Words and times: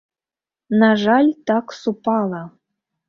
На 0.83 0.89
жаль, 1.03 1.29
так 1.51 1.77
супала. 1.83 2.41